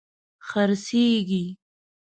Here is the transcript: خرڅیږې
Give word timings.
خرڅیږې 0.47 1.45